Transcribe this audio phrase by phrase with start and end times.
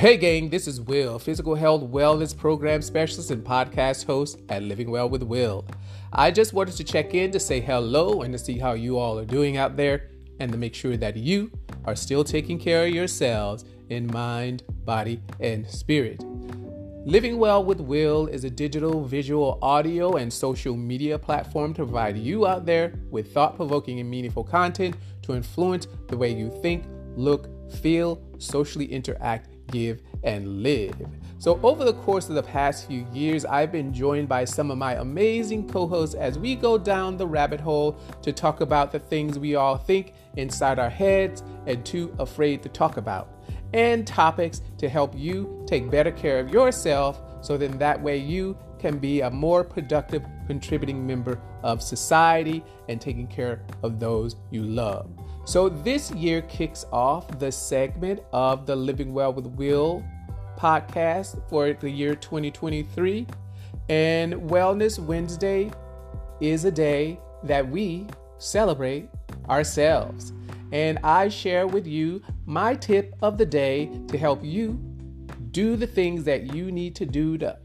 [0.00, 4.90] Hey, gang, this is Will, physical health wellness program specialist and podcast host at Living
[4.90, 5.66] Well with Will.
[6.10, 9.18] I just wanted to check in to say hello and to see how you all
[9.18, 11.50] are doing out there and to make sure that you
[11.84, 16.24] are still taking care of yourselves in mind, body, and spirit.
[17.04, 22.16] Living Well with Will is a digital, visual, audio, and social media platform to provide
[22.16, 26.86] you out there with thought provoking and meaningful content to influence the way you think,
[27.16, 27.50] look,
[27.82, 30.94] feel, socially interact, give, and live.
[31.38, 34.78] So, over the course of the past few years, I've been joined by some of
[34.78, 38.98] my amazing co hosts as we go down the rabbit hole to talk about the
[38.98, 44.60] things we all think inside our heads and too afraid to talk about, and topics
[44.78, 49.20] to help you take better care of yourself so then that way you can be
[49.20, 55.10] a more productive contributing member of society and taking care of those you love.
[55.44, 60.04] So, this year kicks off the segment of the Living Well with Will
[60.56, 63.26] podcast for the year 2023.
[63.88, 65.70] And Wellness Wednesday
[66.40, 68.06] is a day that we
[68.38, 69.08] celebrate
[69.48, 70.32] ourselves.
[70.72, 74.78] And I share with you my tip of the day to help you
[75.50, 77.58] do the things that you need to do to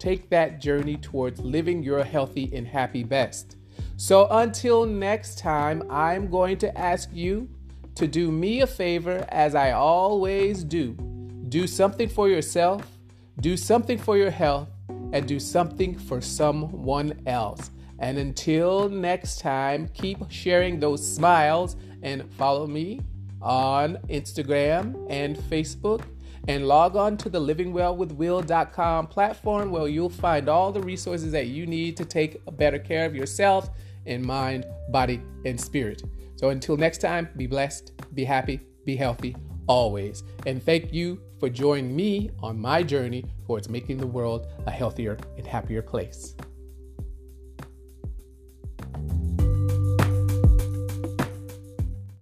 [0.00, 3.56] take that journey towards living your healthy and happy best.
[3.96, 7.48] So until next time, I'm going to ask you
[7.94, 10.94] to do me a favor as I always do.
[11.48, 12.86] Do something for yourself,
[13.40, 14.68] do something for your health,
[15.12, 17.70] and do something for someone else.
[17.98, 23.00] And until next time, keep sharing those smiles and follow me
[23.42, 26.04] on Instagram and Facebook
[26.50, 31.64] and log on to the livingwellwithwill.com platform where you'll find all the resources that you
[31.64, 33.70] need to take better care of yourself
[34.06, 36.02] in mind, body, and spirit.
[36.34, 39.36] So until next time, be blessed, be happy, be healthy
[39.68, 40.24] always.
[40.44, 45.18] And thank you for joining me on my journey towards making the world a healthier
[45.36, 46.34] and happier place.